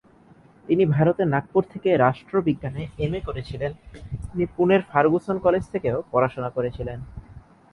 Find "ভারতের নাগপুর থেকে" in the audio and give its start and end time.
0.85-1.89